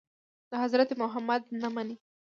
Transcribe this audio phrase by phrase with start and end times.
[0.49, 1.95] د حضرت محمد نه مني.